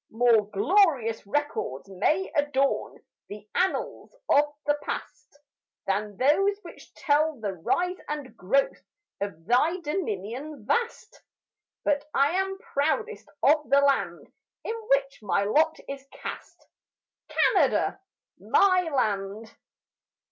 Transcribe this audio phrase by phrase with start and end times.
[0.09, 5.37] More glorious records may adorn The annals of the past
[5.85, 8.81] Than those which tell the rise and growth
[9.21, 11.21] Of thy dominion vast;
[11.83, 14.33] But I am proudest of the land
[14.63, 16.65] In which my lot is cast,
[17.29, 17.99] Canada,
[18.39, 19.55] my land.